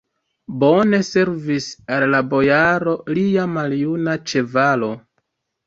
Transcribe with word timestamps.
Bone 0.61 0.99
servis 1.09 1.67
al 1.99 2.07
la 2.15 2.23
bojaro 2.33 2.97
lia 3.13 3.47
maljuna 3.59 4.19
ĉevalo! 4.33 4.93